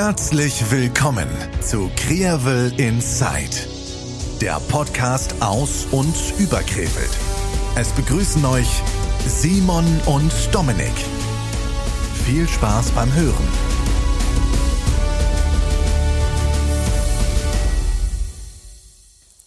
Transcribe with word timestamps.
Herzlich 0.00 0.70
willkommen 0.70 1.26
zu 1.60 1.90
Krevel 1.96 2.72
Inside, 2.78 3.66
der 4.40 4.60
Podcast 4.70 5.34
aus 5.42 5.88
und 5.90 6.14
über 6.38 6.58
Krefeld. 6.58 7.10
Es 7.76 7.90
begrüßen 7.90 8.44
euch 8.44 8.80
Simon 9.26 9.84
und 10.06 10.32
Dominik. 10.54 10.94
Viel 12.24 12.46
Spaß 12.46 12.92
beim 12.92 13.12
Hören. 13.12 13.48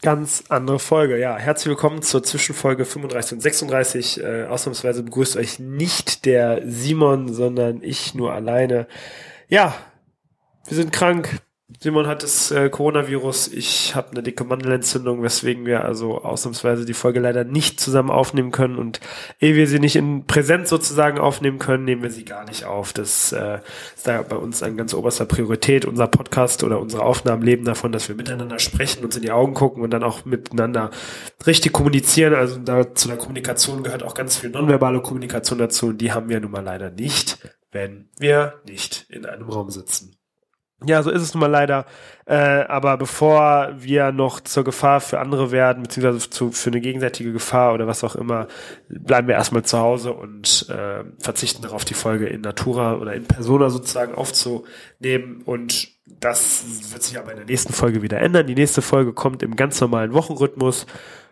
Ganz 0.02 0.44
andere 0.50 0.80
Folge, 0.80 1.18
ja. 1.18 1.38
Herzlich 1.38 1.70
willkommen 1.70 2.02
zur 2.02 2.24
Zwischenfolge 2.24 2.84
35 2.84 3.36
und 3.36 3.40
36. 3.40 4.22
Äh, 4.22 4.44
ausnahmsweise 4.48 5.02
begrüßt 5.04 5.38
euch 5.38 5.60
nicht 5.60 6.26
der 6.26 6.62
Simon, 6.66 7.34
sondern 7.34 7.82
ich 7.82 8.16
nur 8.16 8.34
alleine. 8.34 8.88
Ja, 9.48 9.76
wir 10.68 10.76
sind 10.76 10.92
krank. 10.92 11.42
Simon 11.80 12.08
hat 12.08 12.22
das 12.24 12.52
äh, 12.52 12.70
Coronavirus, 12.70 13.48
ich 13.48 13.96
habe 13.96 14.12
eine 14.12 14.24
dicke 14.24 14.44
Mandelentzündung, 14.44 15.24
weswegen 15.24 15.66
wir 15.66 15.86
also 15.86 16.22
ausnahmsweise 16.22 16.86
die 16.86 16.94
Folge 16.94 17.20
leider 17.20 17.44
nicht 17.44 17.80
zusammen 17.80 18.10
aufnehmen 18.10 18.52
können 18.52 18.76
und 18.76 19.00
ehe 19.40 19.56
wir 19.56 19.68
sie 19.68 19.80
nicht 19.80 19.96
in 19.96 20.26
Präsenz 20.26 20.70
sozusagen 20.70 21.18
aufnehmen 21.18 21.60
können, 21.60 21.86
nehmen 21.86 22.04
wir 22.04 22.12
sie 22.12 22.26
gar 22.26 22.46
nicht 22.46 22.66
auf. 22.66 22.94
Das 22.94 23.32
äh, 23.32 23.60
ist 23.96 24.06
da 24.06 24.22
bei 24.22 24.36
uns 24.36 24.62
an 24.64 24.78
ganz 24.78 24.94
oberster 24.94 25.26
Priorität. 25.26 25.86
Unser 25.86 26.08
Podcast 26.08 26.64
oder 26.64 26.80
unsere 26.80 27.04
Aufnahmen 27.04 27.42
leben 27.42 27.66
davon, 27.66 27.92
dass 27.92 28.10
wir 28.10 28.16
miteinander 28.16 28.60
sprechen, 28.60 29.04
uns 29.04 29.16
in 29.16 29.22
die 29.22 29.32
Augen 29.32 29.54
gucken 29.54 29.82
und 29.82 29.92
dann 29.92 30.04
auch 30.04 30.26
miteinander 30.26 30.92
richtig 31.46 31.72
kommunizieren. 31.72 32.36
Also 32.36 32.58
da 32.58 32.94
zu 32.94 33.08
der 33.08 33.18
Kommunikation 33.18 33.84
gehört 33.84 34.04
auch 34.04 34.14
ganz 34.14 34.38
viel 34.38 34.50
nonverbale 34.50 35.02
Kommunikation 35.02 35.58
dazu 35.58 35.88
und 35.88 36.00
die 36.00 36.12
haben 36.12 36.30
wir 36.30 36.40
nun 36.40 36.52
mal 36.52 36.64
leider 36.64 36.92
nicht, 36.92 37.40
wenn 37.72 38.10
wir 38.20 38.62
nicht 38.66 39.06
in 39.10 39.26
einem 39.26 39.50
Raum 39.50 39.70
sitzen. 39.70 40.21
Ja, 40.84 41.04
so 41.04 41.12
ist 41.12 41.22
es 41.22 41.34
nun 41.34 41.42
mal 41.42 41.48
leider. 41.48 41.86
Äh, 42.26 42.36
aber 42.36 42.98
bevor 42.98 43.74
wir 43.78 44.12
noch 44.12 44.40
zur 44.40 44.64
Gefahr 44.64 45.00
für 45.00 45.20
andere 45.20 45.52
werden, 45.52 45.84
beziehungsweise 45.84 46.30
zu, 46.30 46.52
für 46.52 46.72
eine 46.72 46.82
gegenseitige 46.82 47.32
Gefahr 47.32 47.74
oder 47.74 47.86
was 47.86 48.04
auch 48.04 48.16
immer, 48.16 48.48
bleiben 48.90 49.28
wir 49.28 49.36
erstmal 49.36 49.64
zu 49.64 49.78
Hause 49.78 50.14
und 50.14 50.68
äh, 50.70 51.04
verzichten 51.20 51.62
darauf, 51.62 51.86
die 51.86 51.94
Folge 51.94 52.26
in 52.28 52.42
Natura 52.42 52.96
oder 52.96 53.14
in 53.14 53.26
Persona 53.26 53.70
sozusagen 53.70 54.16
aufzunehmen. 54.16 55.44
Und 55.46 55.90
das 56.20 56.64
wird 56.92 57.04
sich 57.04 57.20
aber 57.20 57.32
in 57.32 57.38
der 57.38 57.46
nächsten 57.46 57.74
Folge 57.74 58.02
wieder 58.02 58.20
ändern. 58.20 58.48
Die 58.48 58.56
nächste 58.56 58.82
Folge 58.82 59.14
kommt 59.14 59.44
im 59.44 59.56
ganz 59.56 59.80
normalen 59.82 60.14
Wochenrhythmus. 60.14 60.88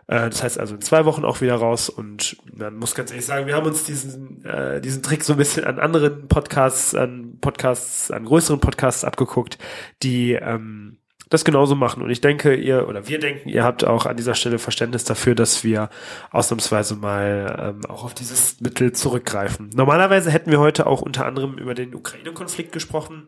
Äh, 0.09 0.29
das 0.29 0.43
heißt 0.43 0.59
also 0.59 0.75
in 0.75 0.81
zwei 0.81 1.05
Wochen 1.05 1.23
auch 1.23 1.39
wieder 1.39 1.55
raus 1.55 1.87
und 1.87 2.37
man 2.51 2.75
muss 2.75 2.95
ganz 2.95 3.11
ehrlich 3.11 3.25
sagen, 3.25 3.45
wir 3.45 3.55
haben 3.55 3.67
uns 3.67 3.83
diesen, 3.83 4.43
äh, 4.43 4.81
diesen 4.81 5.03
Trick 5.03 5.23
so 5.23 5.33
ein 5.33 5.37
bisschen 5.37 5.63
an 5.65 5.79
anderen 5.79 6.27
Podcasts, 6.27 6.95
an 6.95 7.37
Podcasts, 7.39 8.09
an 8.09 8.25
größeren 8.25 8.59
Podcasts 8.59 9.03
abgeguckt, 9.03 9.59
die 10.01 10.33
ähm, 10.33 10.97
das 11.29 11.45
genauso 11.45 11.75
machen. 11.75 12.01
Und 12.01 12.09
ich 12.09 12.21
denke, 12.21 12.55
ihr 12.55 12.87
oder 12.87 13.07
wir 13.07 13.19
denken, 13.19 13.49
ihr 13.49 13.63
habt 13.63 13.83
auch 13.83 14.07
an 14.07 14.17
dieser 14.17 14.33
Stelle 14.33 14.57
Verständnis 14.57 15.03
dafür, 15.03 15.35
dass 15.35 15.63
wir 15.63 15.91
ausnahmsweise 16.31 16.95
mal 16.95 17.75
ähm, 17.77 17.85
auch 17.85 18.03
auf 18.03 18.15
dieses 18.15 18.59
Mittel 18.61 18.93
zurückgreifen. 18.93 19.69
Normalerweise 19.75 20.31
hätten 20.31 20.49
wir 20.49 20.59
heute 20.59 20.87
auch 20.87 21.01
unter 21.01 21.27
anderem 21.27 21.59
über 21.59 21.75
den 21.75 21.93
Ukraine-Konflikt 21.93 22.71
gesprochen 22.71 23.27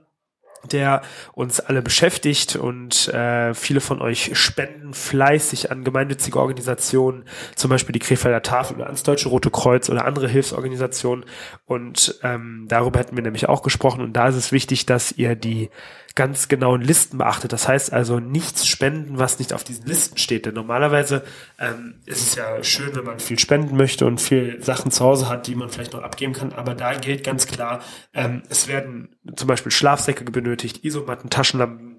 der 0.69 1.01
uns 1.33 1.59
alle 1.59 1.81
beschäftigt 1.81 2.55
und 2.55 3.07
äh, 3.09 3.53
viele 3.53 3.81
von 3.81 4.01
euch 4.01 4.31
spenden 4.37 4.93
fleißig 4.93 5.71
an 5.71 5.83
gemeinnützige 5.83 6.39
Organisationen, 6.39 7.23
zum 7.55 7.69
Beispiel 7.69 7.93
die 7.93 7.99
Krefelder 7.99 8.41
Tafel 8.41 8.77
oder 8.77 8.85
ans 8.85 9.03
Deutsche 9.03 9.29
Rote 9.29 9.49
Kreuz 9.49 9.89
oder 9.89 10.05
andere 10.05 10.27
Hilfsorganisationen. 10.27 11.25
Und 11.65 12.19
ähm, 12.23 12.65
darüber 12.67 12.99
hätten 12.99 13.15
wir 13.15 13.23
nämlich 13.23 13.49
auch 13.49 13.63
gesprochen. 13.63 14.01
Und 14.01 14.13
da 14.13 14.27
ist 14.27 14.35
es 14.35 14.51
wichtig, 14.51 14.85
dass 14.85 15.11
ihr 15.11 15.35
die 15.35 15.69
ganz 16.15 16.47
genauen 16.47 16.81
Listen 16.81 17.17
beachtet. 17.17 17.53
Das 17.53 17.67
heißt 17.67 17.93
also 17.93 18.19
nichts 18.19 18.67
spenden, 18.67 19.17
was 19.17 19.39
nicht 19.39 19.53
auf 19.53 19.63
diesen 19.63 19.85
Listen 19.85 20.17
steht. 20.17 20.45
Denn 20.45 20.53
normalerweise 20.53 21.23
ähm, 21.59 21.95
ist 22.05 22.21
es 22.21 22.35
ja 22.35 22.63
schön, 22.63 22.95
wenn 22.95 23.05
man 23.05 23.19
viel 23.19 23.39
spenden 23.39 23.77
möchte 23.77 24.05
und 24.05 24.19
viel 24.19 24.61
Sachen 24.61 24.91
zu 24.91 25.03
Hause 25.03 25.29
hat, 25.29 25.47
die 25.47 25.55
man 25.55 25.69
vielleicht 25.69 25.93
noch 25.93 26.03
abgeben 26.03 26.33
kann. 26.33 26.53
Aber 26.53 26.75
da 26.75 26.93
gilt 26.93 27.23
ganz 27.23 27.47
klar, 27.47 27.81
ähm, 28.13 28.43
es 28.49 28.67
werden 28.67 29.15
zum 29.35 29.47
Beispiel 29.47 29.71
Schlafsäcke 29.71 30.25
benötigt, 30.51 30.83
Isomatten, 30.83 31.29
Taschenlampen, 31.29 31.97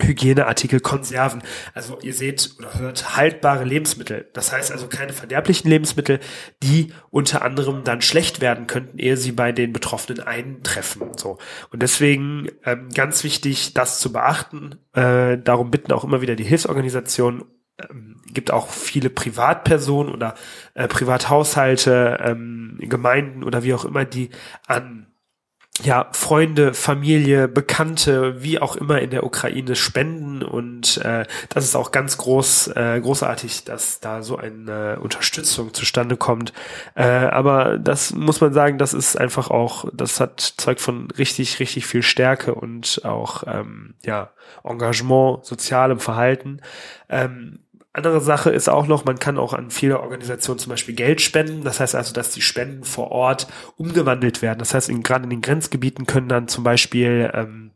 Hygieneartikel, 0.00 0.80
Konserven. 0.80 1.42
Also 1.72 1.98
ihr 2.00 2.14
seht 2.14 2.54
oder 2.58 2.78
hört 2.78 3.16
haltbare 3.16 3.64
Lebensmittel. 3.64 4.28
Das 4.32 4.50
heißt 4.50 4.72
also 4.72 4.88
keine 4.88 5.12
verderblichen 5.12 5.70
Lebensmittel, 5.70 6.18
die 6.62 6.92
unter 7.10 7.42
anderem 7.42 7.84
dann 7.84 8.00
schlecht 8.00 8.40
werden 8.40 8.66
könnten, 8.66 8.98
ehe 8.98 9.16
sie 9.16 9.30
bei 9.30 9.52
den 9.52 9.72
Betroffenen 9.72 10.20
eintreffen. 10.20 11.16
So 11.16 11.38
und 11.70 11.82
deswegen 11.82 12.48
ähm, 12.64 12.88
ganz 12.92 13.22
wichtig, 13.22 13.74
das 13.74 14.00
zu 14.00 14.12
beachten. 14.12 14.76
Äh, 14.94 15.38
darum 15.38 15.70
bitten 15.70 15.92
auch 15.92 16.02
immer 16.04 16.22
wieder 16.22 16.34
die 16.34 16.44
Hilfsorganisationen. 16.44 17.44
Ähm, 17.78 18.20
gibt 18.32 18.50
auch 18.50 18.70
viele 18.70 19.10
Privatpersonen 19.10 20.12
oder 20.12 20.34
äh, 20.74 20.88
Privathaushalte, 20.88 22.18
ähm, 22.20 22.78
Gemeinden 22.80 23.44
oder 23.44 23.62
wie 23.62 23.74
auch 23.74 23.84
immer, 23.84 24.04
die 24.04 24.30
an 24.66 25.06
ja, 25.82 26.08
Freunde, 26.12 26.72
Familie, 26.72 27.48
Bekannte, 27.48 28.42
wie 28.42 28.60
auch 28.60 28.76
immer 28.76 29.00
in 29.00 29.10
der 29.10 29.24
Ukraine 29.24 29.74
spenden 29.74 30.42
und 30.42 30.98
äh, 30.98 31.26
das 31.48 31.64
ist 31.64 31.74
auch 31.74 31.90
ganz 31.90 32.16
groß, 32.16 32.68
äh, 32.68 33.00
großartig, 33.00 33.64
dass 33.64 33.98
da 33.98 34.22
so 34.22 34.36
eine 34.36 35.00
Unterstützung 35.00 35.74
zustande 35.74 36.16
kommt. 36.16 36.52
Äh, 36.94 37.02
aber 37.02 37.78
das 37.78 38.12
muss 38.14 38.40
man 38.40 38.52
sagen, 38.52 38.78
das 38.78 38.94
ist 38.94 39.20
einfach 39.20 39.50
auch, 39.50 39.86
das 39.92 40.20
hat 40.20 40.40
zeugt 40.40 40.80
von 40.80 41.10
richtig, 41.10 41.58
richtig 41.58 41.86
viel 41.86 42.02
Stärke 42.02 42.54
und 42.54 43.00
auch 43.04 43.42
ähm, 43.48 43.94
ja 44.04 44.30
Engagement, 44.62 45.44
sozialem 45.44 45.98
Verhalten. 45.98 46.60
Ähm, 47.08 47.63
andere 47.94 48.20
Sache 48.20 48.50
ist 48.50 48.68
auch 48.68 48.86
noch, 48.88 49.04
man 49.04 49.18
kann 49.18 49.38
auch 49.38 49.52
an 49.52 49.70
viele 49.70 50.00
Organisationen 50.00 50.58
zum 50.58 50.70
Beispiel 50.70 50.96
Geld 50.96 51.20
spenden. 51.20 51.62
Das 51.62 51.78
heißt 51.78 51.94
also, 51.94 52.12
dass 52.12 52.30
die 52.30 52.42
Spenden 52.42 52.84
vor 52.84 53.12
Ort 53.12 53.46
umgewandelt 53.76 54.42
werden. 54.42 54.58
Das 54.58 54.74
heißt, 54.74 54.88
in, 54.88 55.02
gerade 55.02 55.24
in 55.24 55.30
den 55.30 55.42
Grenzgebieten 55.42 56.04
können 56.04 56.28
dann 56.28 56.48
zum 56.48 56.64
Beispiel 56.64 57.30
ähm, 57.32 57.70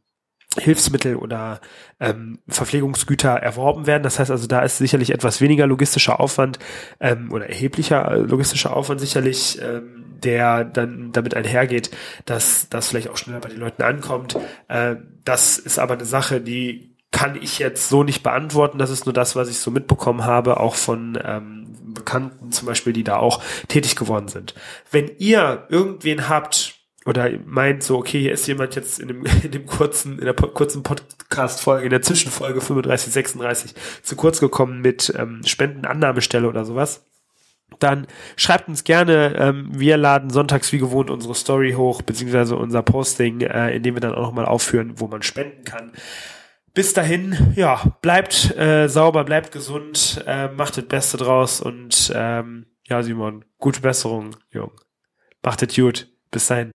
Hilfsmittel 0.58 1.14
oder 1.14 1.60
ähm, 2.00 2.40
Verpflegungsgüter 2.48 3.30
erworben 3.30 3.86
werden. 3.86 4.02
Das 4.02 4.18
heißt 4.18 4.32
also, 4.32 4.48
da 4.48 4.62
ist 4.62 4.78
sicherlich 4.78 5.10
etwas 5.10 5.40
weniger 5.40 5.68
logistischer 5.68 6.18
Aufwand 6.18 6.58
ähm, 6.98 7.30
oder 7.30 7.48
erheblicher 7.48 8.10
äh, 8.10 8.18
logistischer 8.18 8.76
Aufwand 8.76 9.00
sicherlich, 9.00 9.60
ähm, 9.62 10.16
der 10.24 10.64
dann 10.64 11.12
damit 11.12 11.34
einhergeht, 11.36 11.90
dass 12.24 12.68
das 12.68 12.88
vielleicht 12.88 13.08
auch 13.08 13.16
schneller 13.16 13.40
bei 13.40 13.50
den 13.50 13.60
Leuten 13.60 13.82
ankommt. 13.82 14.36
Äh, 14.66 14.96
das 15.24 15.58
ist 15.58 15.78
aber 15.78 15.94
eine 15.94 16.06
Sache, 16.06 16.40
die 16.40 16.97
kann 17.10 17.41
ich 17.41 17.58
jetzt 17.58 17.88
so 17.88 18.02
nicht 18.02 18.22
beantworten. 18.22 18.78
Das 18.78 18.91
ist 18.91 19.06
nur 19.06 19.12
das, 19.12 19.34
was 19.34 19.48
ich 19.48 19.58
so 19.58 19.70
mitbekommen 19.70 20.24
habe, 20.24 20.60
auch 20.60 20.74
von 20.74 21.19
ähm, 21.24 21.66
Bekannten 21.94 22.52
zum 22.52 22.66
Beispiel, 22.66 22.92
die 22.92 23.04
da 23.04 23.16
auch 23.16 23.42
tätig 23.69 23.96
geworden 23.96 24.28
sind. 24.28 24.54
Wenn 24.91 25.10
ihr 25.19 25.66
irgendwen 25.70 26.28
habt 26.28 26.74
oder 27.06 27.30
meint 27.46 27.82
so, 27.82 27.96
okay, 27.96 28.20
hier 28.20 28.32
ist 28.32 28.46
jemand 28.46 28.76
jetzt 28.76 29.00
in 29.00 29.08
dem, 29.08 29.24
in 29.42 29.50
dem 29.50 29.66
kurzen, 29.66 30.19
in 30.19 30.24
der 30.24 30.34
kurzen 30.34 30.82
Podcast-Folge, 30.82 31.84
in 31.84 31.91
der 31.91 32.02
Zwischenfolge 32.02 32.60
35, 32.60 33.12
36 33.12 33.75
zu 34.02 34.14
kurz 34.14 34.40
gekommen 34.40 34.82
mit 34.82 35.12
ähm, 35.16 35.40
Spendenannahmestelle 35.44 36.46
oder 36.46 36.66
sowas, 36.66 37.06
dann 37.78 38.06
schreibt 38.36 38.69
uns 38.69 38.84
gerne. 38.84 39.34
Ähm, 39.38 39.70
wir 39.72 39.96
laden 39.96 40.30
sonntags 40.30 40.72
wie 40.72 40.78
gewohnt 40.78 41.10
unsere 41.10 41.34
Story 41.34 41.72
hoch, 41.72 42.02
beziehungsweise 42.02 42.56
unser 42.56 42.82
Posting, 42.82 43.40
äh, 43.40 43.70
in 43.70 43.82
dem 43.82 43.94
wir 43.94 44.00
dann 44.00 44.14
auch 44.14 44.22
nochmal 44.22 44.46
aufführen, 44.46 44.94
wo 44.96 45.06
man 45.06 45.22
spenden 45.22 45.64
kann. 45.64 45.92
Bis 46.78 46.92
dahin, 46.92 47.54
ja, 47.56 47.98
bleibt 48.02 48.56
äh, 48.56 48.86
sauber, 48.86 49.24
bleibt 49.24 49.50
gesund, 49.50 50.22
äh, 50.28 50.46
macht 50.46 50.76
das 50.76 50.84
Beste 50.84 51.16
draus 51.16 51.60
und 51.60 52.12
ähm, 52.14 52.66
ja, 52.86 53.02
Simon, 53.02 53.44
gute 53.58 53.80
Besserung, 53.80 54.36
Jung. 54.52 54.70
Macht 55.42 55.60
es 55.64 55.74
gut. 55.74 56.06
Bis 56.30 56.46
dahin. 56.46 56.70